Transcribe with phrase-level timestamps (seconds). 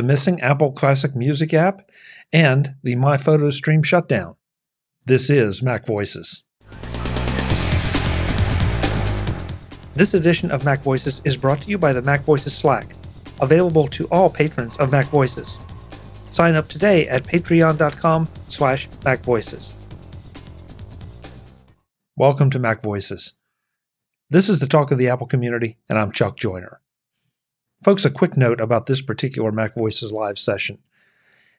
[0.00, 1.82] the missing Apple Classic Music app,
[2.32, 4.34] and the My Photos stream shutdown.
[5.04, 6.42] This is Mac Voices.
[9.92, 12.86] This edition of Mac Voices is brought to you by the Mac Voices Slack,
[13.42, 15.58] available to all patrons of Mac Voices.
[16.32, 19.74] Sign up today at patreon.com slash macvoices.
[22.16, 23.34] Welcome to Mac Voices.
[24.30, 26.80] This is the talk of the Apple community, and I'm Chuck Joiner.
[27.82, 30.76] Folks, a quick note about this particular Mac Voices live session.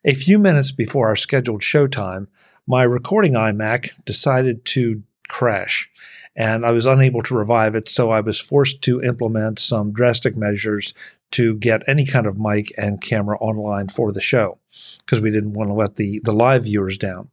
[0.06, 2.28] A few minutes before our scheduled showtime,
[2.68, 5.90] my recording iMac decided to crash,
[6.36, 10.38] and I was unable to revive it, so I was forced to implement some drastic
[10.38, 10.94] measures
[11.32, 14.60] to get any kind of mic and camera online for the show
[15.00, 17.30] because we didn't want to let the, the live viewers down.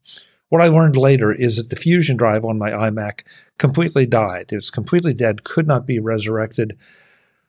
[0.49, 3.25] What I learned later is that the fusion drive on my iMac
[3.59, 4.51] completely died.
[4.51, 6.79] It was completely dead, could not be resurrected.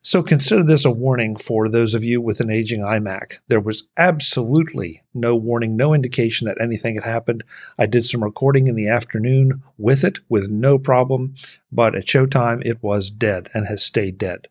[0.01, 3.39] So consider this a warning for those of you with an aging iMac.
[3.49, 7.43] There was absolutely no warning, no indication that anything had happened.
[7.77, 11.35] I did some recording in the afternoon with it with no problem,
[11.69, 14.47] but at showtime it was dead and has stayed dead.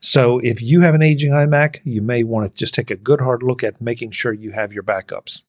[0.00, 3.20] So if you have an aging iMac, you may want to just take a good
[3.20, 5.42] hard look at making sure you have your backups.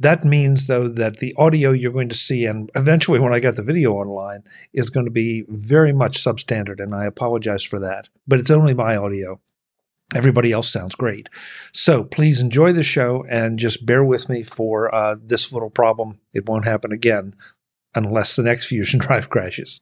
[0.00, 3.56] That means, though, that the audio you're going to see, and eventually when I get
[3.56, 8.08] the video online, is going to be very much substandard, and I apologize for that.
[8.26, 9.40] But it's only my audio.
[10.14, 11.28] Everybody else sounds great.
[11.72, 16.20] So please enjoy the show and just bear with me for uh, this little problem.
[16.32, 17.34] It won't happen again
[17.94, 19.80] unless the next Fusion drive crashes.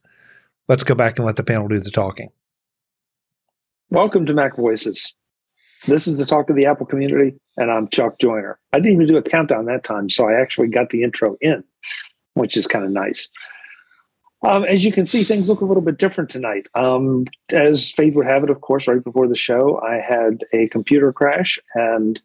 [0.67, 2.31] Let's go back and let the panel do the talking.
[3.91, 5.15] Welcome to Mac Voices.
[5.87, 8.59] This is the talk of the Apple community, and I'm Chuck Joiner.
[8.73, 11.63] I didn't even do a countdown that time, so I actually got the intro in,
[12.35, 13.29] which is kind of nice.
[14.43, 16.67] Um, as you can see, things look a little bit different tonight.
[16.75, 20.69] Um, as fate would have it, of course, right before the show, I had a
[20.69, 22.21] computer crash and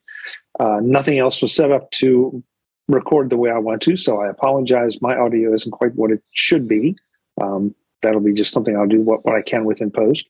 [0.59, 2.43] uh, nothing else was set up to
[2.88, 3.95] record the way I want to.
[3.95, 5.02] So I apologize.
[5.02, 6.97] My audio isn't quite what it should be.
[7.42, 10.28] Um, that'll be just something I'll do what, what I can with in post.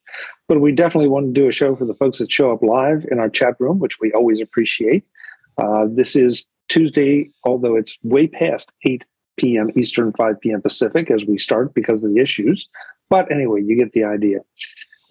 [0.47, 3.05] But we definitely want to do a show for the folks that show up live
[3.11, 5.03] in our chat room, which we always appreciate.
[5.57, 9.05] Uh, this is Tuesday, although it's way past 8
[9.37, 9.69] p.m.
[9.75, 10.61] Eastern, 5 p.m.
[10.61, 12.69] Pacific as we start because of the issues.
[13.09, 14.39] But anyway, you get the idea.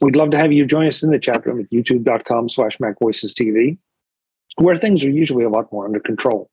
[0.01, 3.77] We'd love to have you join us in the chat room at youtube.com slash macvoicestv,
[4.57, 6.51] where things are usually a lot more under control.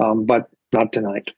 [0.00, 1.28] Um, but not tonight.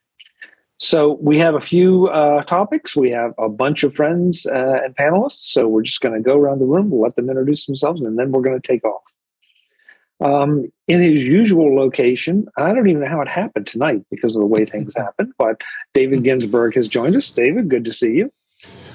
[0.78, 2.96] So we have a few uh, topics.
[2.96, 5.44] We have a bunch of friends uh, and panelists.
[5.52, 8.18] So we're just going to go around the room, we'll let them introduce themselves, and
[8.18, 9.02] then we're going to take off.
[10.20, 14.40] Um, in his usual location, I don't even know how it happened tonight because of
[14.40, 15.60] the way things happened, but
[15.92, 17.30] David Ginsburg has joined us.
[17.30, 18.32] David, good to see you.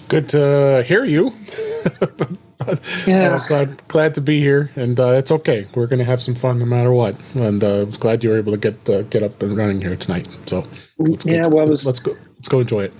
[0.07, 1.33] Good to hear you.
[3.07, 5.67] yeah, glad glad to be here, and uh, it's okay.
[5.75, 7.15] We're going to have some fun no matter what.
[7.35, 9.81] And uh, I was glad you were able to get uh, get up and running
[9.81, 10.27] here tonight.
[10.45, 12.93] So let's, yeah, let's, well, let's, let's go let's go enjoy it.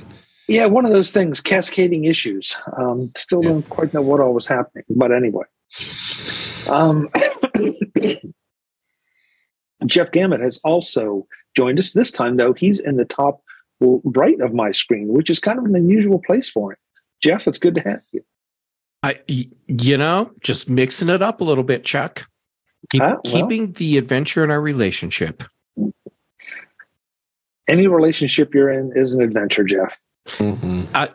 [0.48, 2.58] Yeah, one of those things, cascading issues.
[2.78, 3.50] Um, still yeah.
[3.50, 5.46] don't quite know what all was happening, but anyway.
[6.68, 7.10] Um,
[9.86, 11.94] Jeff Gamet has also joined us.
[11.94, 13.44] This time, though, he's in the top
[13.80, 16.78] right of my screen, which is kind of an unusual place for him.
[17.22, 18.24] Jeff, it's good to have you.
[19.02, 22.28] I, you know, just mixing it up a little bit, Chuck.
[22.92, 25.44] Keep, well, keeping the adventure in our relationship.
[27.68, 29.98] Any relationship you're in is an adventure, Jeff.
[30.28, 30.84] Mm-hmm.
[30.94, 31.08] Uh,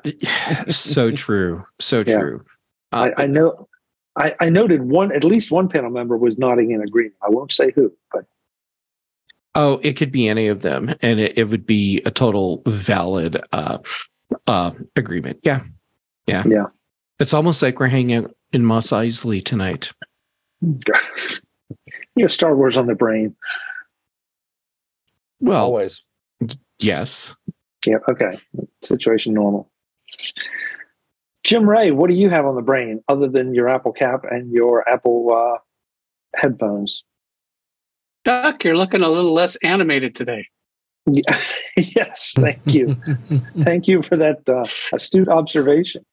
[0.68, 1.64] so true.
[1.80, 2.18] So yeah.
[2.18, 2.44] true.
[2.92, 3.68] Uh, I, I, know.
[4.16, 7.16] I, I noted one, at least one panel member was nodding in agreement.
[7.22, 8.24] I won't say who, but
[9.56, 13.40] Oh, it could be any of them, and it, it would be a total valid
[13.52, 13.78] uh,
[14.48, 15.38] uh, agreement.
[15.44, 15.62] Yeah,
[16.26, 16.66] yeah, yeah.
[17.18, 19.92] It's almost like we're hanging out in Mos Eisley tonight.
[20.60, 20.80] you
[22.20, 23.34] have Star Wars on the brain.
[25.40, 26.02] Well, always.
[26.78, 27.36] Yes.
[27.86, 27.98] Yeah.
[28.08, 28.38] Okay.
[28.82, 29.70] Situation normal.
[31.44, 34.50] Jim Ray, what do you have on the brain other than your Apple cap and
[34.50, 35.58] your Apple uh,
[36.34, 37.04] headphones?
[38.24, 40.46] Duck, you're looking a little less animated today.
[41.06, 41.38] Yeah.
[41.76, 42.96] yes, thank you.
[43.62, 44.64] thank you for that uh,
[44.94, 46.04] astute observation.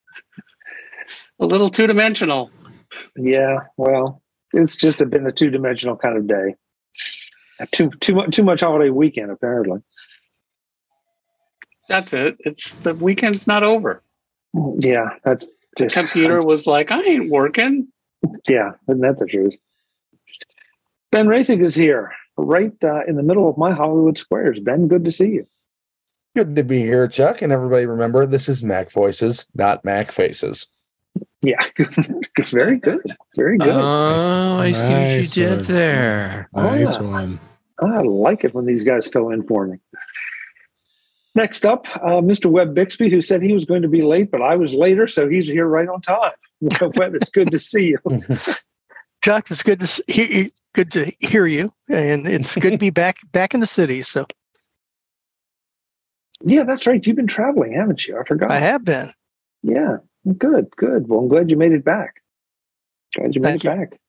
[1.41, 2.51] A little two dimensional.
[3.17, 4.21] Yeah, well,
[4.53, 6.55] it's just a, been a two dimensional kind of day.
[7.71, 9.79] Too too too much holiday weekend apparently.
[11.87, 12.37] That's it.
[12.39, 14.03] It's the weekend's not over.
[14.79, 15.45] Yeah, that's
[15.77, 17.87] just, the computer I'm, was like, I ain't working.
[18.47, 19.55] Yeah, isn't that the truth?
[21.11, 24.59] Ben Roethig is here, right uh, in the middle of my Hollywood squares.
[24.59, 25.47] Ben, good to see you.
[26.35, 27.41] Good to be here, Chuck.
[27.41, 30.67] And everybody remember, this is Mac Voices, not Mac Faces.
[31.41, 31.63] Yeah,
[32.51, 33.01] very good,
[33.35, 33.69] very good.
[33.69, 35.63] Oh, I see what you Nice did one.
[35.63, 36.49] there.
[36.53, 37.01] Nice yeah.
[37.01, 37.39] one.
[37.81, 39.79] I like it when these guys fill in for me.
[41.33, 42.45] Next up, uh, Mr.
[42.47, 45.27] Webb Bixby, who said he was going to be late, but I was later, so
[45.29, 46.31] he's here right on time.
[46.95, 47.97] Webb, it's good to see you.
[49.23, 52.89] Chuck, it's good to hear you, good to hear you, and it's good to be
[52.91, 54.01] back back in the city.
[54.03, 54.25] So
[56.43, 57.05] Yeah, that's right.
[57.05, 58.19] You've been traveling, haven't you?
[58.19, 58.51] I forgot.
[58.51, 59.11] I have been.
[59.63, 59.97] Yeah,
[60.37, 61.07] good, good.
[61.07, 62.21] Well, I'm glad you made it back.
[63.15, 63.75] Glad you made Thank it you.
[63.75, 63.99] back.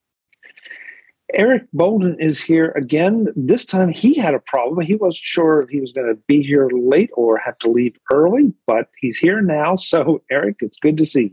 [1.33, 3.27] Eric Bolden is here again.
[3.35, 4.85] This time he had a problem.
[4.85, 7.95] He wasn't sure if he was going to be here late or have to leave
[8.11, 9.75] early, but he's here now.
[9.79, 11.31] So, Eric, it's good to see you.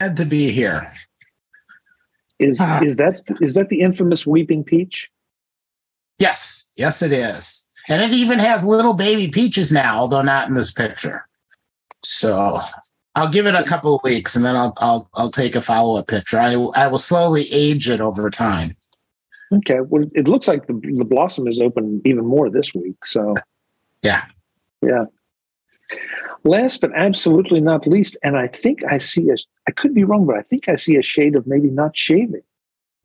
[0.00, 0.90] Glad to be here.
[2.38, 2.80] Is Ah.
[2.82, 5.08] is that is that the infamous Weeping Peach?
[6.18, 7.66] Yes, yes, it is.
[7.88, 11.26] And it even has little baby peaches now, although not in this picture.
[12.02, 12.60] So
[13.16, 15.98] I'll give it a couple of weeks and then I'll I'll I'll take a follow
[15.98, 16.38] up picture.
[16.38, 18.76] I I will slowly age it over time.
[19.52, 19.80] Okay.
[19.80, 23.04] Well, it looks like the, the blossom is open even more this week.
[23.04, 23.34] So,
[24.02, 24.24] Yeah.
[24.82, 25.04] yeah.
[26.44, 30.26] Last but absolutely not least, and I think I see a, I could be wrong,
[30.26, 32.42] but I think I see a shade of maybe not shaving.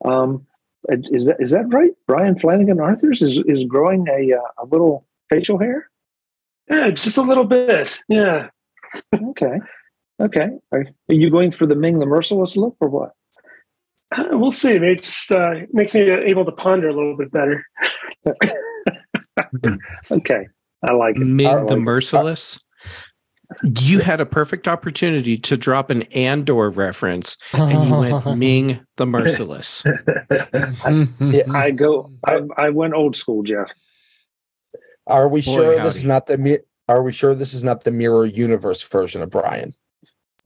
[0.03, 0.45] Um,
[0.89, 1.91] is that is that right?
[2.07, 5.89] Brian Flanagan Arthurs is is growing a uh, a little facial hair.
[6.69, 8.01] Yeah, just a little bit.
[8.07, 8.49] Yeah.
[9.13, 9.59] Okay,
[10.19, 10.49] okay.
[10.71, 13.11] Are, are you going for the Ming the Merciless look or what?
[14.15, 14.71] Uh, We'll see.
[14.71, 17.65] It just uh, makes me able to ponder a little bit better.
[20.11, 20.47] Okay,
[20.83, 21.21] I like it.
[21.21, 21.79] I Mid like the it.
[21.79, 22.59] Merciless.
[23.63, 29.05] You had a perfect opportunity to drop an Andor reference, and you went Ming the
[29.05, 29.83] Merciless.
[31.19, 31.43] Yeah.
[31.51, 32.11] I go.
[32.25, 33.69] I, I went old school, Jeff.
[35.07, 37.83] Are we Boy, sure this is not the mi- Are we sure this is not
[37.85, 39.73] the mirror universe version of Brian?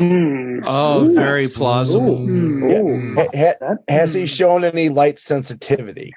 [0.10, 0.60] Hmm.
[0.66, 1.14] Oh, Ooh.
[1.16, 2.18] very plausible.
[2.18, 2.64] Hmm.
[2.64, 3.28] Ooh, Ha-
[3.62, 6.14] ha- has he shown any light sensitivity?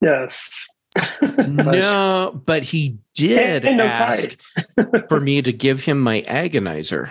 [0.00, 0.66] Yes.
[1.48, 4.36] No, but he did And no ask
[5.08, 7.10] for me to give him my agonizer.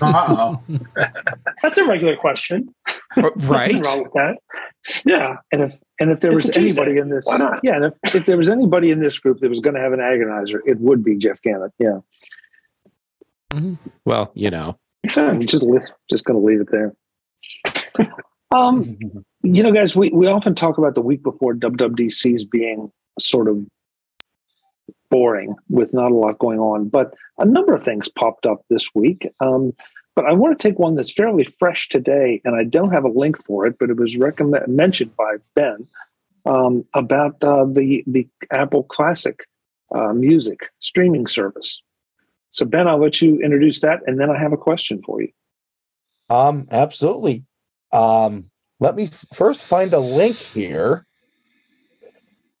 [0.00, 0.62] Uh oh.
[1.62, 2.72] That's a regular question.
[3.16, 3.72] Right?
[3.74, 4.36] Nothing wrong with that.
[5.04, 5.36] Yeah.
[5.50, 7.60] And if and if there It's was anybody in this, Why not?
[7.62, 9.92] yeah, and if, if there was anybody in this group that was going to have
[9.92, 11.70] an agonizer, it would be Jeff Gamet.
[11.78, 11.98] Yeah,
[14.04, 14.78] Well, you know.
[15.04, 15.46] Makes sense.
[15.46, 16.94] just li- just going to leave it there.
[18.54, 18.96] um,
[19.42, 23.64] you know, guys, we we often talk about the week before WWDCs being sort of
[25.10, 28.88] boring with not a lot going on, but a number of things popped up this
[28.94, 29.28] week.
[29.40, 29.72] Um,
[30.14, 33.08] but I want to take one that's fairly fresh today, and I don't have a
[33.08, 35.86] link for it, but it was recommend mentioned by Ben
[36.46, 39.46] um, about uh, the the Apple Classic
[39.94, 41.82] uh, Music streaming service.
[42.52, 45.28] So Ben, I'll let you introduce that, and then I have a question for you.
[46.28, 47.44] Um, absolutely.
[47.92, 51.06] Um, let me f- first find a link here.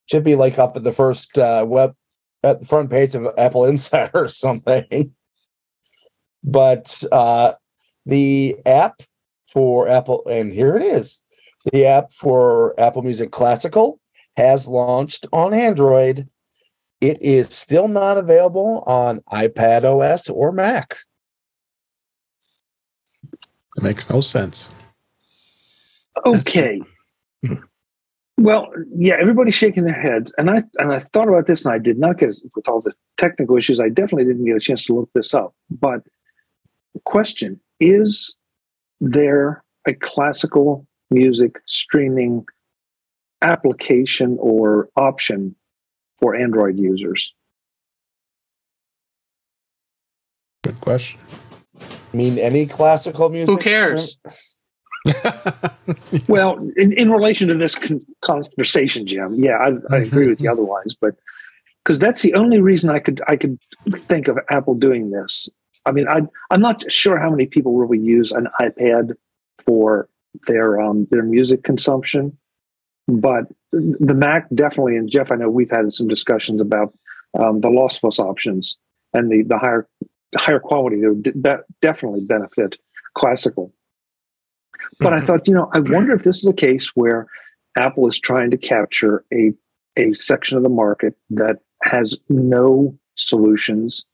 [0.06, 1.94] Should be like up at the first uh, web
[2.42, 5.14] at the front page of Apple Insider or something.
[6.42, 7.52] But uh,
[8.06, 9.02] the app
[9.46, 11.20] for Apple, and here it is.
[11.70, 14.00] The app for Apple Music Classical
[14.36, 16.28] has launched on Android.
[17.02, 20.98] It is still not available on iPad OS or Mac.
[23.76, 24.70] It makes no sense.
[26.24, 26.80] Okay.
[28.38, 31.78] Well, yeah, everybody's shaking their heads, and I and I thought about this, and I
[31.78, 33.80] did not get with all the technical issues.
[33.80, 35.54] I definitely didn't get a chance to look this up.
[35.70, 36.04] But
[36.94, 38.36] the question is:
[39.00, 42.46] there a classical music streaming
[43.42, 45.56] application or option
[46.22, 47.34] for Android users?
[50.62, 51.18] Good question.
[51.80, 53.48] I mean, any classical music?
[53.48, 54.16] Who cares?
[56.28, 60.50] Well, in, in relation to this con- conversation, Jim, yeah, I, I agree with you
[60.50, 61.16] otherwise, but
[61.82, 63.58] because that's the only reason I could I could
[64.06, 65.48] think of Apple doing this.
[65.86, 69.14] I mean, I I'm not sure how many people really use an iPad
[69.66, 70.08] for
[70.46, 72.38] their um, their music consumption,
[73.08, 74.96] but the Mac definitely.
[74.96, 76.94] And Jeff, I know we've had some discussions about
[77.38, 78.78] um, the lossless options
[79.12, 79.88] and the the higher
[80.36, 81.00] higher quality.
[81.00, 82.78] They would de- definitely benefit
[83.14, 83.72] classical.
[84.98, 87.26] But I thought, you know, I wonder if this is a case where
[87.76, 89.52] Apple is trying to capture a
[89.96, 94.04] a section of the market that has no solutions,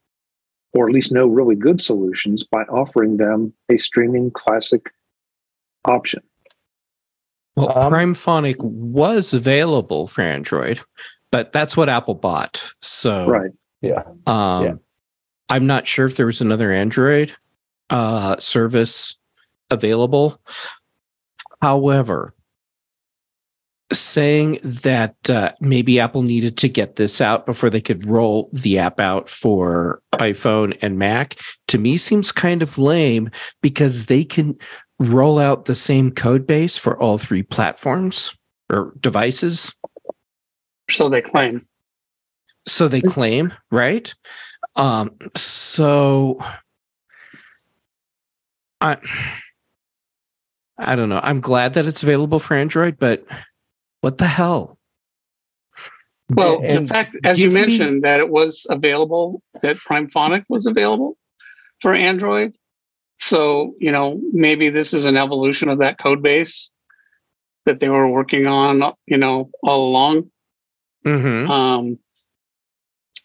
[0.73, 4.91] or at least no really good solutions, by offering them a streaming classic
[5.85, 6.23] option.
[7.59, 10.81] Well, Um, Primephonic was available for Android,
[11.31, 12.73] but that's what Apple bought.
[12.81, 13.50] So, Right.
[13.81, 14.03] Yeah.
[14.27, 14.75] um, Yeah.
[15.49, 17.35] I'm not sure if there was another Android
[17.91, 19.17] uh, service
[19.71, 20.41] available.
[21.62, 22.35] However,
[23.93, 28.79] saying that uh, maybe Apple needed to get this out before they could roll the
[28.79, 31.37] app out for iPhone and Mac
[31.69, 33.31] to me seems kind of lame
[33.62, 34.57] because they can
[34.99, 38.35] roll out the same code base for all three platforms
[38.71, 39.75] or devices.
[40.90, 41.67] So they claim.
[42.67, 44.12] So they claim, right?
[44.76, 46.38] Um, so
[48.81, 48.99] I
[50.78, 51.21] I don't know.
[51.23, 53.25] I'm glad that it's available for Android, but
[54.00, 54.78] what the hell?
[56.31, 60.45] Well, And the fact, as you give me- mentioned, that it was available, that Primephonic
[60.49, 61.17] was available
[61.81, 62.55] for Android.
[63.19, 66.71] So, you know, maybe this is an evolution of that code base
[67.67, 70.31] that they were working on, you know, all along.
[71.05, 71.51] Mm-hmm.
[71.51, 71.99] Um,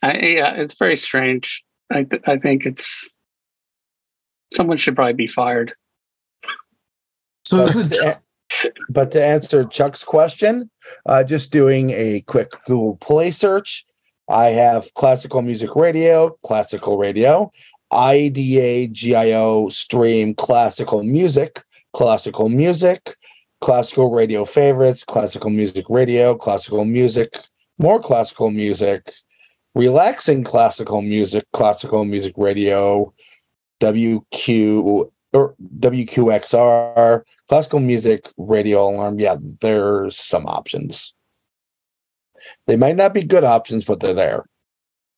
[0.01, 1.63] I, yeah, it's very strange.
[1.91, 3.09] I, th- I think it's
[4.53, 5.73] someone should probably be fired.
[7.45, 10.69] So But is it to, but to answer Chuck's question,
[11.05, 13.85] uh, just doing a quick Google Play search,
[14.29, 17.51] I have classical music radio, classical radio,
[17.93, 23.15] IDAGIO stream classical music, classical music,
[23.61, 27.37] classical radio favorites, classical music radio, classical music,
[27.77, 29.11] more classical music,
[29.75, 33.13] relaxing classical music, classical music radio,
[33.79, 39.19] WQ or WQXR, classical music, radio alarm.
[39.19, 41.13] Yeah, there's some options.
[42.67, 44.45] They might not be good options, but they're there.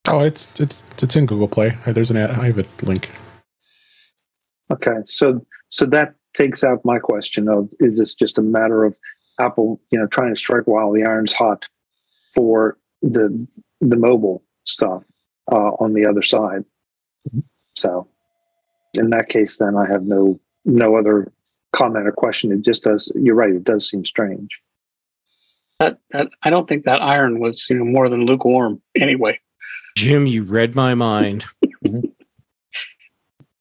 [0.08, 1.78] Oh, it's it's it's in Google Play.
[1.86, 3.10] Uh, There's an I have a link.
[4.72, 8.96] Okay, so so that takes out my question of is this just a matter of
[9.40, 11.66] Apple, you know, trying to strike while the iron's hot
[12.36, 13.48] for the
[13.82, 15.04] the mobile stuff
[15.52, 16.64] uh, on the other side?
[17.76, 18.08] So,
[18.94, 21.32] in that case, then I have no no other
[21.74, 22.52] comment or question.
[22.52, 23.12] It just does.
[23.16, 23.54] You're right.
[23.54, 24.62] It does seem strange.
[25.80, 29.40] That, that I don't think that iron was, you know, more than lukewarm anyway.
[29.96, 31.46] Jim, you read my mind.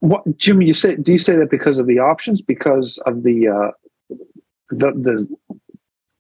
[0.01, 0.67] What, Jimmy?
[0.67, 0.97] You say?
[0.97, 2.43] Do you say that because of the options?
[2.43, 3.71] Because of the uh,
[4.69, 5.27] the the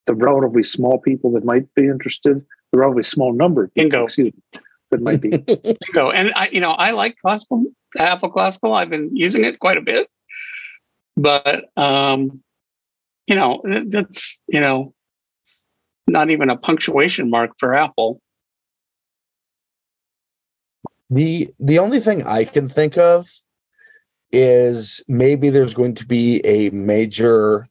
[0.06, 2.42] the relatively small people that might be interested,
[2.72, 4.04] the relatively small number of people, Bingo.
[4.06, 5.28] excuse me, that might be.
[5.36, 6.10] Bingo.
[6.10, 7.62] And I, you know, I like classical,
[7.98, 8.72] Apple classical.
[8.72, 10.08] I've been using it quite a bit,
[11.18, 12.42] but, um,
[13.26, 14.94] you know, that- that's, you know,
[16.06, 18.18] not even a punctuation mark for Apple.
[21.10, 23.28] The the only thing I can think of
[24.32, 27.68] is maybe there's going to be a major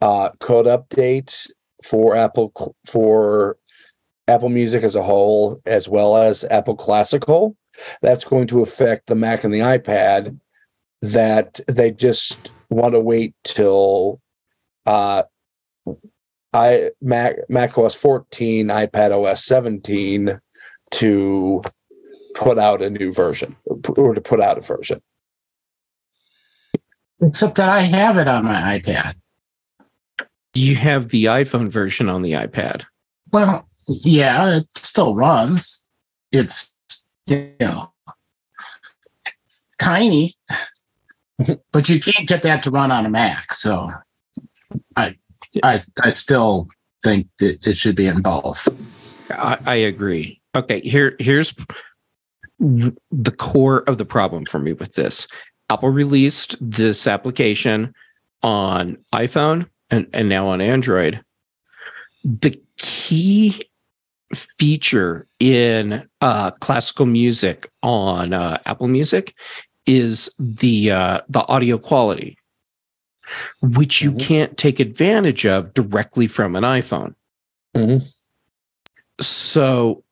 [0.00, 1.50] uh, code update
[1.82, 2.52] for Apple
[2.86, 3.56] for
[4.28, 7.56] Apple Music as a whole, as well as Apple Classical.
[8.02, 10.38] That's going to affect the Mac and the iPad.
[11.02, 14.20] That they just want to wait till
[14.86, 15.24] uh,
[16.52, 20.40] I Mac Mac OS 14, iPad OS 17
[20.92, 21.62] to
[22.36, 23.56] put out a new version
[23.96, 25.00] or to put out a version.
[27.20, 29.14] except that I have it on my iPad.
[30.54, 32.84] You have the iPhone version on the iPad.
[33.32, 35.84] Well, yeah, it still runs.
[36.30, 36.72] It's
[37.26, 37.92] you know
[39.78, 40.34] tiny,
[41.72, 43.54] but you can't get that to run on a Mac.
[43.54, 43.90] So
[44.96, 45.16] I
[45.62, 46.68] I I still
[47.02, 48.68] think that it should be in both.
[49.30, 50.40] I, I agree.
[50.54, 51.54] Okay, here here's
[52.58, 55.26] the core of the problem for me with this.
[55.70, 57.94] Apple released this application
[58.42, 61.22] on iPhone and, and now on Android.
[62.24, 63.60] The key
[64.34, 69.34] feature in uh, classical music on uh, Apple Music
[69.86, 72.36] is the uh, the audio quality,
[73.62, 74.20] which you Mhm.
[74.20, 77.14] can't take advantage of directly from an iPhone.
[77.76, 78.04] Mhm.
[79.20, 80.02] So,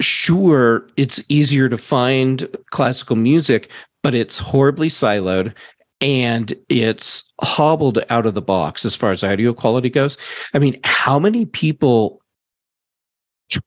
[0.00, 3.70] sure, it's easier to find classical music,
[4.02, 5.54] but it's horribly siloed
[6.00, 10.16] and it's hobbled out of the box as far as audio quality goes.
[10.54, 12.20] I mean, how many people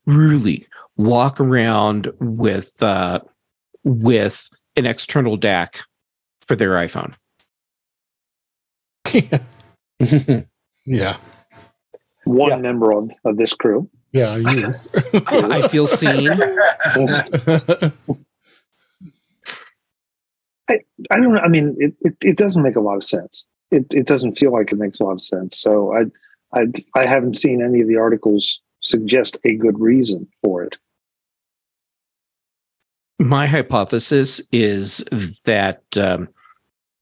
[0.06, 0.66] truly
[0.98, 3.22] walk around with uh,
[3.84, 5.82] with an external DAC
[6.42, 7.14] for their iPhone?
[10.86, 11.18] yeah,
[12.26, 12.58] One Yeah.
[12.58, 13.90] member of, of this crew.
[14.16, 14.74] Yeah, you.
[15.28, 16.32] I, I feel seen.
[21.12, 21.42] I don't know.
[21.42, 23.46] I mean, it, it, it doesn't make a lot of sense.
[23.72, 25.60] It, it doesn't feel like it makes a lot of sense.
[25.60, 26.06] So I,
[26.58, 30.76] I, I haven't seen any of the articles suggest a good reason for it.
[33.20, 35.04] My hypothesis is
[35.44, 36.30] that um,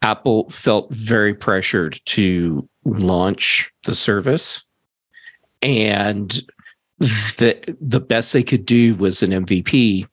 [0.02, 4.64] Apple felt very pressured to launch the service,
[5.62, 6.42] and
[7.04, 10.08] the the best they could do was an MVP.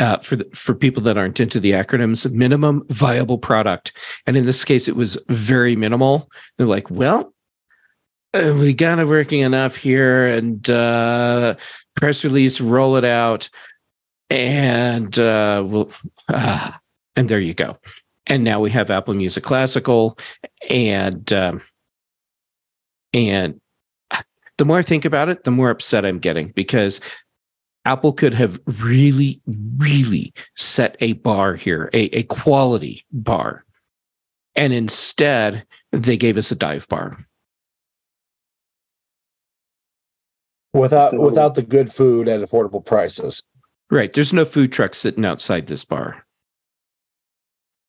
[0.00, 3.90] Uh, for the, for people that aren't into the acronyms, minimum viable product,
[4.28, 6.30] and in this case, it was very minimal.
[6.56, 7.34] They're like, well,
[8.32, 11.56] uh, we got it working enough here, and uh,
[11.96, 13.50] press release, roll it out,
[14.30, 15.90] and uh, we'll,
[16.28, 16.78] ah,
[17.16, 17.76] and there you go.
[18.28, 20.16] And now we have Apple Music Classical,
[20.70, 21.60] and um,
[23.12, 23.60] and
[24.58, 27.00] the more I think about it, the more upset I'm getting because
[27.84, 29.40] Apple could have really,
[29.78, 33.64] really set a bar here, a, a quality bar.
[34.56, 37.24] And instead, they gave us a dive bar.
[40.74, 43.42] Without So- without the good food at affordable prices.
[43.90, 44.12] Right.
[44.12, 46.26] There's no food truck sitting outside this bar.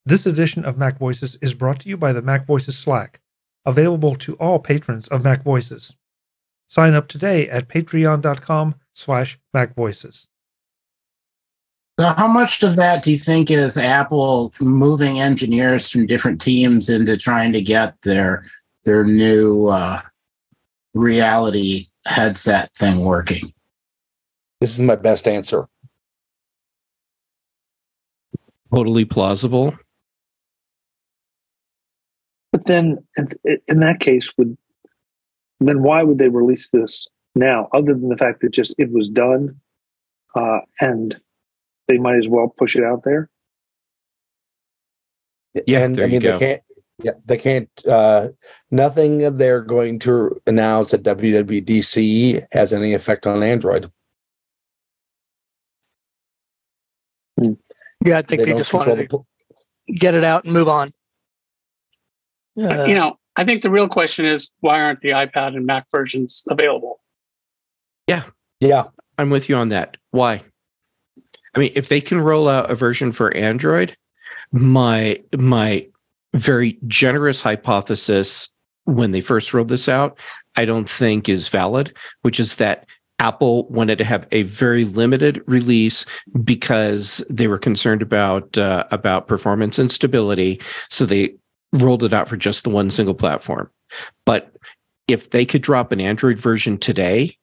[0.06, 3.20] This edition of Mac Voices is brought to you by the Mac Voices Slack,
[3.66, 5.94] available to all patrons of Mac Voices.
[6.70, 10.28] Sign up today at patreon.com slash macvoices.
[12.00, 16.88] So, how much of that do you think is Apple moving engineers from different teams
[16.88, 18.46] into trying to get their
[18.86, 20.02] their new uh,
[20.94, 23.52] reality headset thing working?
[24.62, 25.68] This is my best answer.
[28.74, 29.78] Totally plausible.
[32.52, 33.28] But then, in,
[33.68, 34.58] in that case, would
[35.68, 39.10] then why would they release this now, other than the fact that just it was
[39.10, 39.60] done,
[40.36, 41.20] uh, and
[41.88, 43.30] they might as well push it out there?
[45.66, 46.34] Yeah, and there I you mean go.
[46.34, 46.62] they can't.
[47.02, 47.70] Yeah, they can't.
[47.88, 48.30] Uh,
[48.72, 53.90] nothing they're going to announce at WWDC has any effect on Android.
[58.06, 59.28] Yeah, I think they, don't just control wanted the to pl-
[59.88, 60.92] get it out and move on.
[62.58, 65.86] Uh, you know, I think the real question is why aren't the iPad and Mac
[65.92, 67.00] versions available?
[68.06, 68.24] Yeah,
[68.60, 68.88] Yeah.
[69.18, 69.96] I'm with you on that.
[70.12, 70.42] Why?
[71.56, 73.96] I mean, if they can roll out a version for Android,
[74.52, 75.88] my my
[76.34, 78.50] very generous hypothesis
[78.84, 80.20] when they first rolled this out,
[80.58, 82.88] I don't think is valid, which is that
[83.20, 86.06] Apple wanted to have a very limited release
[86.44, 90.60] because they were concerned about uh, about performance and stability,
[90.90, 91.36] so they
[91.74, 93.70] rolled it out for just the one single platform.
[94.26, 94.52] But
[95.08, 97.38] if they could drop an Android version today,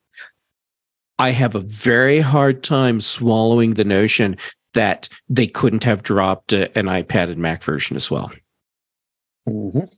[1.19, 4.37] I have a very hard time swallowing the notion
[4.75, 8.31] that they couldn't have dropped an iPad and Mac version as well.
[9.49, 9.91] Mhm.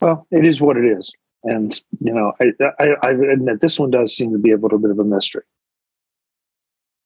[0.00, 1.12] Well, it is what it is,
[1.44, 2.46] and you know, I,
[2.80, 5.44] I, I admit this one does seem to be a little bit of a mystery.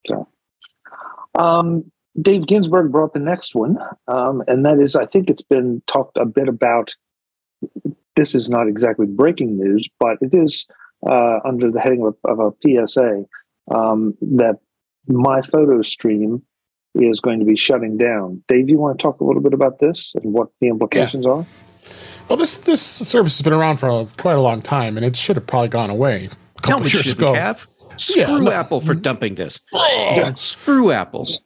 [0.06, 0.26] So,
[1.34, 5.82] um, Dave Ginsburg brought the next one, um, and that is, I think it's been
[5.86, 6.94] talked a bit about.
[8.16, 10.66] This is not exactly breaking news, but it is
[11.08, 13.24] uh, under the heading of, of a PSA
[13.74, 14.58] um, that
[15.06, 16.42] my photo stream
[16.94, 18.42] is going to be shutting down.
[18.48, 21.46] Dave, you want to talk a little bit about this and what the implications are?
[22.28, 25.16] Well, this this service has been around for a, quite a long time, and it
[25.16, 27.32] should have probably gone away a Tell couple me, years should ago.
[27.32, 27.66] we have?
[27.96, 28.50] Screw Yeah, no.
[28.50, 29.60] Apple for dumping this.
[30.34, 31.40] Screw Apples.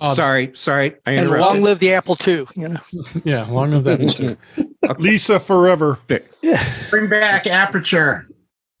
[0.00, 0.94] Um, sorry, sorry.
[1.06, 2.46] I and long live the Apple II.
[2.54, 2.80] You know,
[3.24, 4.08] Yeah, long live that.
[4.08, 4.36] too.
[4.98, 5.98] Lisa forever.
[6.90, 8.26] Bring back Aperture.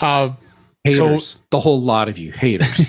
[0.00, 0.30] uh,
[0.84, 1.42] haters.
[1.50, 2.86] the whole lot of you haters.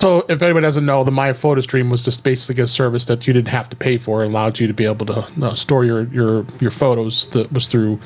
[0.00, 3.26] So, if anybody doesn't know, the My Photo Stream was just basically a service that
[3.26, 4.22] you didn't have to pay for.
[4.24, 7.28] It allowed you to be able to uh, store your your your photos.
[7.32, 8.00] That was through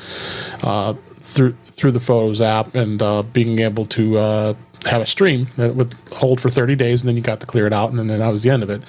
[0.65, 4.55] uh, through through the Photos app, and uh, being able to uh,
[4.87, 7.67] have a stream that would hold for 30 days, and then you got to clear
[7.67, 8.83] it out, and then that was the end of it.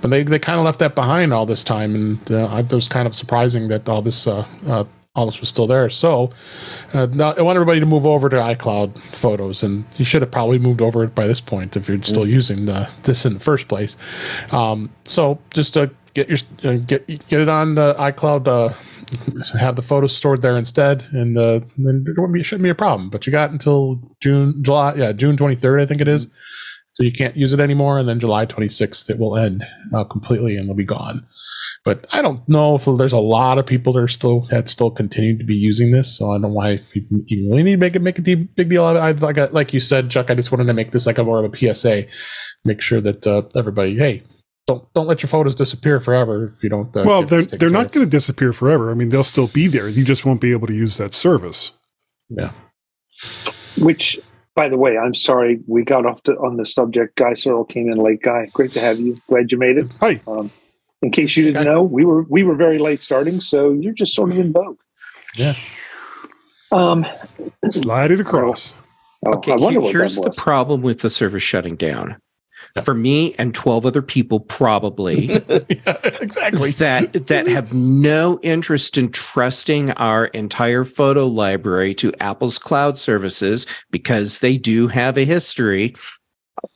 [0.00, 2.88] But they they kind of left that behind all this time, and uh, it was
[2.88, 4.26] kind of surprising that all this.
[4.26, 4.84] Uh, uh,
[5.16, 5.90] all this was still there.
[5.90, 6.30] So
[6.94, 10.30] uh, now I want everybody to move over to iCloud Photos, and you should have
[10.30, 13.40] probably moved over it by this point if you're still using the, this in the
[13.40, 13.96] first place.
[14.52, 18.76] Um, so just uh, get your uh, get get it on the iCloud.
[19.58, 23.10] Have the photos stored there instead, and uh, then it be- shouldn't be a problem.
[23.10, 26.32] But you got until June, July, yeah, June twenty third, I think it is.
[26.94, 30.04] So you can't use it anymore, and then July twenty sixth it will end uh,
[30.04, 31.26] completely and it'll be gone.
[31.84, 34.90] But I don't know if there's a lot of people that are still that still
[34.90, 36.16] continue to be using this.
[36.18, 38.22] So I don't know why if you, you really need to make it make a
[38.22, 39.22] de- big deal out of it.
[39.24, 41.24] I, like I- like you said, Chuck, I just wanted to make this like a
[41.24, 42.04] more of a PSA,
[42.64, 44.22] make sure that uh, everybody, hey,
[44.74, 46.94] don't don't let your photos disappear forever if you don't.
[46.96, 48.90] Uh, well, they're they're not going to disappear forever.
[48.90, 49.88] I mean, they'll still be there.
[49.88, 51.72] You just won't be able to use that service.
[52.28, 52.52] Yeah.
[53.78, 54.18] which
[54.54, 57.16] By the way, I'm sorry we got off to, on the subject.
[57.16, 58.22] Guy Serle came in late.
[58.22, 59.18] Guy, great to have you.
[59.28, 59.86] Glad you made it.
[60.00, 60.20] Hi.
[60.26, 60.50] Um,
[61.02, 64.14] in case you didn't know, we were we were very late starting, so you're just
[64.14, 64.78] sort of in vogue.
[65.36, 65.54] Yeah.
[66.72, 67.06] Um,
[67.68, 68.74] Slide it across.
[69.26, 72.16] oh, Okay, I wonder here- what here's the problem with the service shutting down.
[72.84, 75.26] For me and 12 other people, probably
[75.68, 76.70] yeah exactly.
[76.72, 83.66] that that have no interest in trusting our entire photo library to Apple's cloud services
[83.90, 85.96] because they do have a history,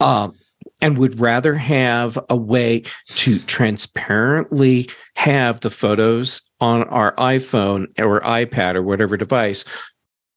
[0.01, 0.35] um,
[0.81, 2.83] and would rather have a way
[3.17, 9.65] to transparently have the photos on our iPhone or iPad or whatever device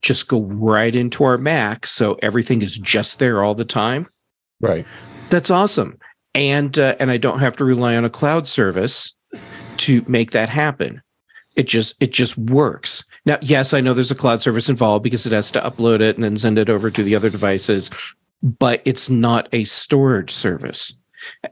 [0.02, 4.08] just go right into our Mac, so everything is just there all the time.
[4.62, 4.86] Right.
[5.30, 5.98] That's awesome.
[6.34, 9.14] And uh, and I don't have to rely on a cloud service
[9.78, 11.02] to make that happen.
[11.56, 13.04] It just it just works.
[13.26, 16.16] Now, yes, I know there's a cloud service involved because it has to upload it
[16.16, 17.90] and then send it over to the other devices,
[18.42, 20.96] but it's not a storage service.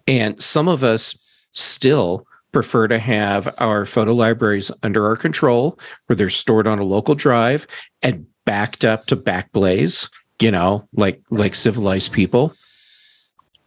[0.08, 1.18] And some of us
[1.54, 6.86] still prefer to have our photo libraries under our control where they're stored on a
[6.86, 7.68] local drive
[8.02, 10.10] and backed up to Backblaze,
[10.40, 12.54] you know, like like civilized people.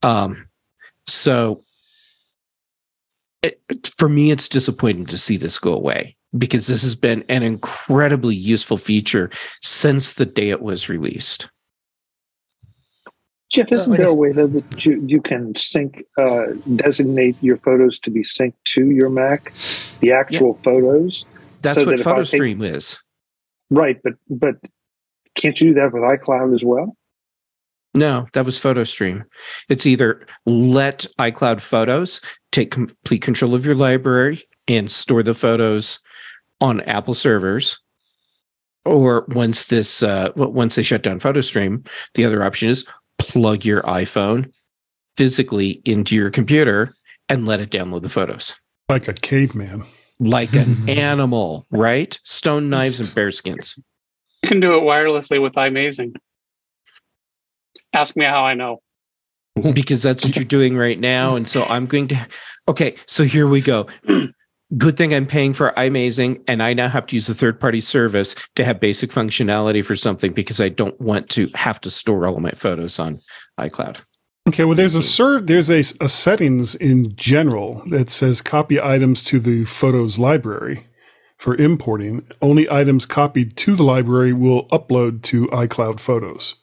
[0.03, 0.49] Um,
[1.07, 1.65] so
[3.43, 3.61] it,
[3.97, 8.35] for me, it's disappointing to see this go away because this has been an incredibly
[8.37, 9.31] useful feature
[9.63, 11.49] since the day it was released.
[13.51, 17.99] Jeff, isn't there a way though that you, you can sync, uh, designate your photos
[18.01, 19.55] to be synced to your Mac,
[20.01, 21.25] the actual photos?
[21.63, 23.01] That's So what that if I take- PhotoStream is.
[23.71, 24.57] Right, but but
[25.35, 26.95] can't you do that with iCloud as well?
[27.95, 29.25] No, that was PhotoStream.
[29.69, 32.21] It's either let iCloud Photos
[32.53, 35.99] take complete control of your library and store the photos
[36.61, 37.79] on Apple servers,
[38.85, 42.85] or once this uh, once they shut down PhotoStream, the other option is
[43.19, 44.51] plug your iPhone
[45.17, 46.95] physically into your computer
[47.29, 48.55] and let it download the photos
[48.89, 49.85] Like a caveman.
[50.21, 52.19] like an animal, right?
[52.25, 53.79] Stone knives and bear skins.
[54.43, 56.15] You can do it wirelessly with iMazing.
[57.93, 58.81] Ask me how I know.
[59.73, 61.37] because that's what you're doing right now.
[61.37, 62.27] And so I'm going to.
[62.69, 63.87] Okay, so here we go.
[64.77, 67.81] Good thing I'm paying for iMazing, and I now have to use a third party
[67.81, 72.27] service to have basic functionality for something because I don't want to have to store
[72.27, 73.19] all of my photos on
[73.59, 74.05] iCloud.
[74.47, 75.47] Okay, well, there's a serve.
[75.47, 80.87] There's a, a settings in general that says copy items to the photos library
[81.39, 82.27] for importing.
[82.43, 86.57] Only items copied to the library will upload to iCloud Photos.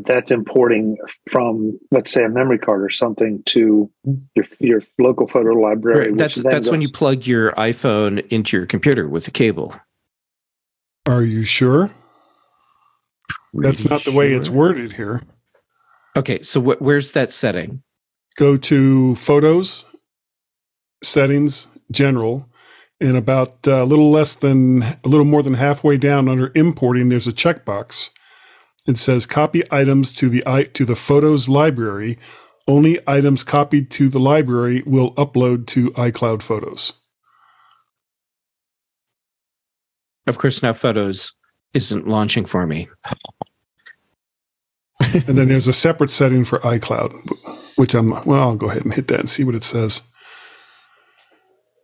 [0.00, 0.96] But that's importing
[1.28, 3.90] from, let's say, a memory card or something to
[4.34, 5.98] your your local photo library.
[5.98, 9.30] Right, which That's then that's when you plug your iPhone into your computer with a
[9.30, 9.74] cable.
[11.06, 11.90] Are you sure?
[13.52, 15.22] That's Pretty not the way it's worded here.
[16.16, 17.82] Okay, so wh- where's that setting?
[18.36, 19.84] Go to Photos,
[21.02, 22.48] Settings, General,
[23.00, 27.10] and about uh, a little less than a little more than halfway down under Importing,
[27.10, 28.10] there's a checkbox.
[28.86, 32.18] It says Copy items to the i to the Photos library.
[32.66, 36.94] Only items copied to the library will upload to iCloud Photos.
[40.26, 41.34] Of course, now Photos
[41.74, 42.88] isn't launching for me.
[45.00, 47.12] and then there's a separate setting for iCloud,
[47.76, 48.40] which I'm well.
[48.40, 50.08] I'll go ahead and hit that and see what it says.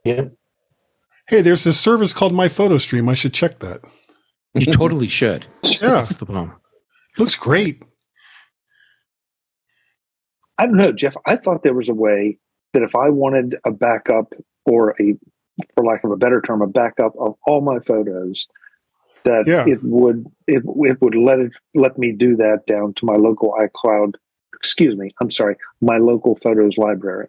[0.05, 0.35] Yep.
[1.29, 3.09] Hey, there's this service called My Photo Stream.
[3.09, 3.81] I should check that.
[4.55, 5.47] You totally should.
[5.65, 6.55] Yeah, That's the bomb.
[7.19, 7.83] Looks great.
[10.59, 11.17] I don't know, Jeff.
[11.27, 12.39] I thought there was a way
[12.73, 14.33] that if I wanted a backup
[14.65, 15.15] or a,
[15.75, 18.47] for lack of a better term, a backup of all my photos,
[19.25, 19.65] that Yeah.
[19.67, 23.55] it would it, it would let it let me do that down to my local
[23.61, 24.15] iCloud.
[24.55, 27.29] Excuse me, I'm sorry, my local photos library.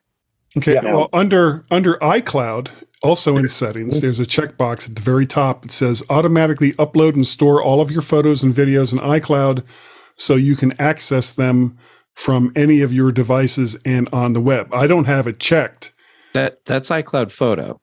[0.55, 0.75] Okay.
[0.75, 0.93] Yeah.
[0.93, 2.69] Well, under under iCloud,
[3.01, 4.01] also in settings, mm-hmm.
[4.01, 5.65] there's a checkbox at the very top.
[5.65, 9.63] It says automatically upload and store all of your photos and videos in iCloud,
[10.15, 11.77] so you can access them
[12.13, 14.73] from any of your devices and on the web.
[14.73, 15.93] I don't have it checked.
[16.33, 17.79] That that's iCloud Photo.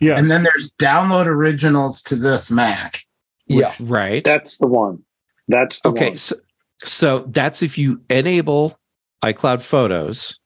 [0.00, 0.18] Yes.
[0.20, 3.02] And then there's download originals to this Mac.
[3.46, 3.74] Yeah.
[3.80, 4.24] Right.
[4.24, 5.02] That's the one.
[5.48, 6.18] That's the okay one.
[6.18, 6.36] so,
[6.84, 8.78] so that's if you enable
[9.22, 10.38] icloud photos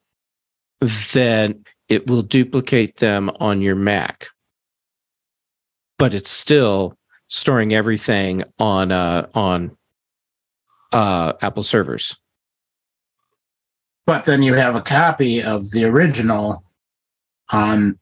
[0.80, 4.28] then it will duplicate them on your mac.
[5.98, 6.96] But it's still
[7.28, 9.76] storing everything on uh on
[10.92, 12.16] uh apple servers.
[14.06, 16.64] But then you have a copy of the original
[17.50, 17.98] on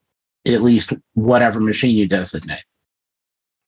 [0.46, 2.62] at least whatever machine you designate,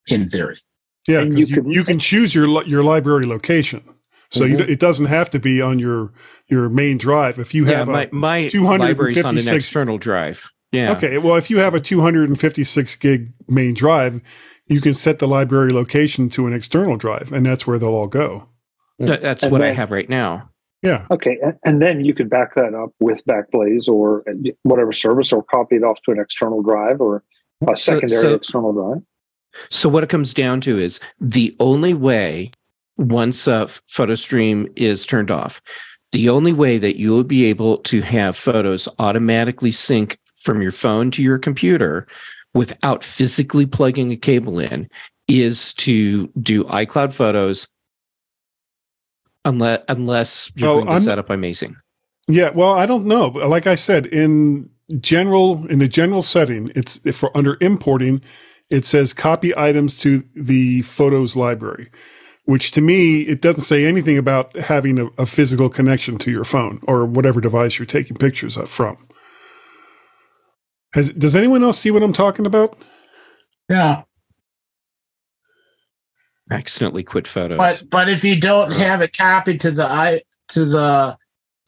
[0.06, 0.58] in theory.
[1.06, 3.82] Yeah, And 'cause you you, could- you can choose your your library location,
[4.30, 4.66] so you, Mhm.
[4.66, 6.12] d- it doesn't have to be on your
[6.48, 7.38] your main drive.
[7.38, 10.50] If you Yeah, have my, a my 256 on an external drive.
[10.72, 10.92] Yeah.
[10.92, 14.20] okay, well, if you have a 256 gig main drive,
[14.66, 18.06] you can set the library location to an external drive, and that's where they'll all
[18.06, 18.44] go.
[19.04, 20.48] Th- that's And what I have right now.
[20.82, 24.24] Yeah, Okay, and, and then you can back that up with Backblaze or
[24.62, 27.22] whatever service, or copy it off to an external drive or
[27.68, 29.02] a So- secondary so- external drive.
[29.70, 32.52] So what it comes down to is the only way
[33.00, 35.60] once uh, PhotoStream is turned off,
[36.12, 40.72] the only way that you will be able to have photos automatically sync from your
[40.72, 42.06] phone to your computer
[42.54, 44.88] without physically plugging a cable in
[45.28, 47.68] is to do iCloud photos
[49.44, 51.76] unless unless you're Oh, going to I'm- set up iMazing.
[52.28, 52.50] yeah.
[52.50, 53.30] Well, I don't know.
[53.30, 54.68] But Like I said, in
[55.00, 58.20] general, in the general setting, it's if for under importing,
[58.68, 61.90] it says copy items to the photos library,
[62.50, 66.44] which to me it doesn't say anything about having a, a physical connection to your
[66.44, 68.98] phone or whatever device you're taking pictures of from.
[70.92, 72.76] Has does anyone else see what I'm talking about?
[73.68, 74.02] Yeah.
[76.50, 77.58] Accidentally quit photos.
[77.58, 81.16] But but if you don't have it copied to the i to the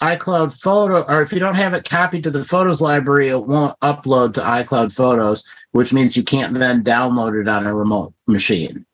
[0.03, 3.79] iCloud photo, or if you don't have it copied to the photos library, it won't
[3.79, 8.85] upload to iCloud Photos, which means you can't then download it on a remote machine.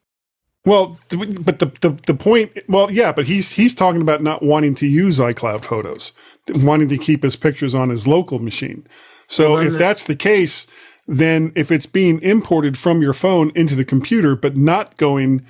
[0.68, 4.42] Well, th- but the, the the point, well, yeah, but he's he's talking about not
[4.42, 6.12] wanting to use iCloud photos,
[6.56, 8.86] wanting to keep his pictures on his local machine.
[9.28, 10.66] So Well, if the- that's the case,
[11.06, 15.44] then if it's being imported from your phone into the computer, but not going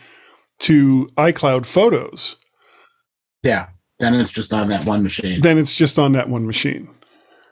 [0.61, 2.37] to iCloud photos,
[3.42, 3.66] Yeah.
[3.98, 5.40] Then it's just on that one machine.
[5.40, 6.88] then it's just on that one machine.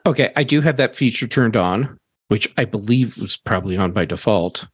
[0.05, 1.97] Okay, I do have that feature turned on,
[2.29, 4.67] which I believe was probably on by default.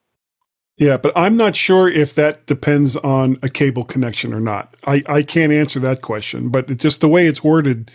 [0.78, 4.74] Yeah, but I'm not sure if that depends on a cable connection or not.
[4.88, 7.92] I, I can't answer that question, but it, just the way it's worded,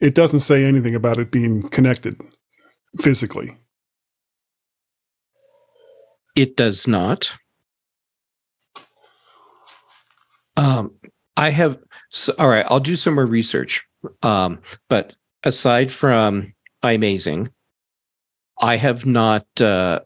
[0.00, 2.20] it doesn't say anything about it being connected
[3.00, 3.56] physically.
[6.34, 7.36] It does not.
[10.56, 10.92] Um,
[11.36, 11.78] I have.
[12.10, 13.84] So, all right, I'll do some more research.
[14.22, 16.52] Um, but aside from
[16.82, 17.50] iMazing,
[18.60, 20.00] I have not uh,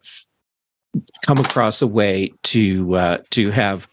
[1.25, 3.87] come across a way to uh, to have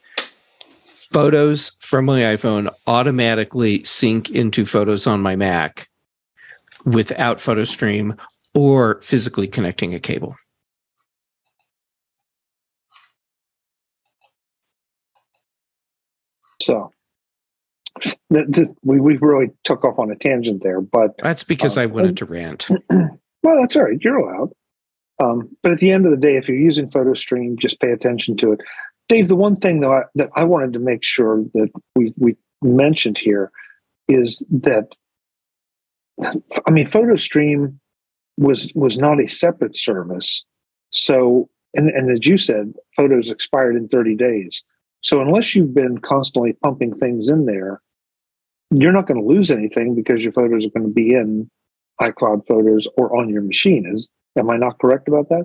[1.12, 5.88] photos from my iPhone automatically sync into photos on my Mac
[6.84, 8.16] without PhotoStream
[8.54, 10.36] or physically connecting a cable.
[16.62, 16.90] So
[18.32, 21.82] th- th- we we really took off on a tangent there, but That's because Um,
[21.82, 22.68] I wanted to rant.
[22.90, 23.98] well, that's all right.
[24.00, 24.50] You're allowed.
[25.22, 28.36] Um, but at the end of the day, if you're using PhotoStream, just pay attention
[28.38, 28.60] to it.
[29.08, 33.18] Dave, the one thing I, that I wanted to make sure that we, we mentioned
[33.22, 33.50] here
[34.08, 34.88] is that,
[36.22, 37.76] I mean, PhotoStream
[38.38, 40.44] was was not a separate service.
[40.90, 44.62] So, and, and as you said, photos expired in 30 days.
[45.02, 47.80] So unless you've been constantly pumping things in there,
[48.70, 51.50] you're not going to lose anything because your photos are going to be in
[52.00, 53.90] iCloud photos or on your machine.
[53.92, 55.44] Is am I not correct about that?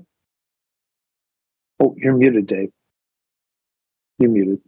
[1.82, 2.70] Oh, you're muted, Dave.
[4.20, 4.60] You're muted.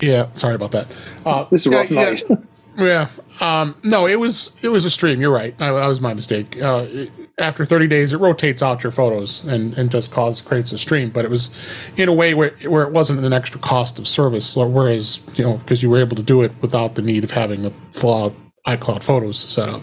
[0.00, 0.86] Yeah, sorry about that.
[1.24, 2.22] Uh, This is a yeah, rough yeah, night.
[2.76, 3.08] Yeah.
[3.40, 5.20] Um, no, it was it was a stream.
[5.20, 5.54] You're right.
[5.60, 6.60] I, that was my mistake.
[6.60, 10.70] Uh, it- after 30 days, it rotates out your photos and, and just cause creates
[10.72, 11.10] a stream.
[11.10, 11.50] But it was
[11.96, 14.54] in a way where where it wasn't an extra cost of service.
[14.56, 17.64] Whereas you know because you were able to do it without the need of having
[17.66, 17.72] a
[18.06, 18.34] out
[18.66, 19.82] iCloud Photos set up.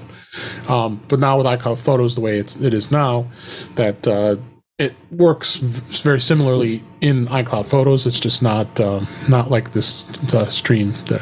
[0.69, 3.29] Um, but now with iCloud Photos the way it's it is now,
[3.75, 4.37] that uh,
[4.77, 8.07] it works v- very similarly in iCloud Photos.
[8.07, 11.21] It's just not um, not like this uh, stream that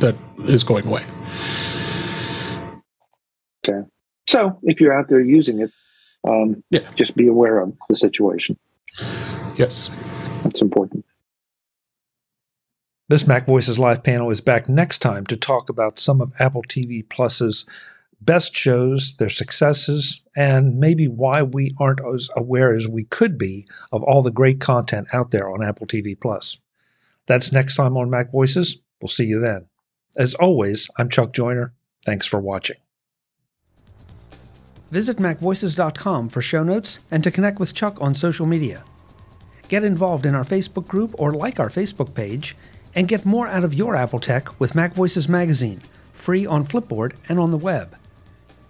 [0.00, 0.16] that
[0.48, 1.04] is going away.
[3.66, 3.86] Okay.
[4.28, 5.70] So if you're out there using it,
[6.26, 6.80] um, Yeah.
[6.94, 8.58] just be aware of the situation.
[9.56, 9.90] Yes.
[10.42, 11.04] That's important.
[13.08, 16.62] This Mac Voices Live panel is back next time to talk about some of Apple
[16.62, 17.64] TV Plus's
[18.20, 23.66] best shows, their successes, and maybe why we aren't as aware as we could be
[23.92, 26.58] of all the great content out there on Apple TV Plus.
[27.26, 28.80] That's next time on Mac Voices.
[29.00, 29.66] We'll see you then.
[30.16, 31.74] As always, I'm Chuck Joiner.
[32.04, 32.76] Thanks for watching.
[34.90, 38.82] Visit MacVoices.com for show notes and to connect with Chuck on social media.
[39.68, 42.56] Get involved in our Facebook group or like our Facebook page,
[42.94, 45.82] and get more out of your Apple tech with Mac Voices Magazine,
[46.14, 47.94] free on Flipboard and on the web.